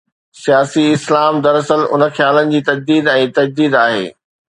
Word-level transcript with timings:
’سياسي 0.41 0.85
اسلام‘ 0.95 1.33
دراصل 1.47 1.81
ان 1.99 2.07
خيال 2.17 2.37
جي 2.57 2.65
تجديد 2.73 3.15
۽ 3.17 3.33
تجديد 3.41 3.83
آهي. 3.87 4.07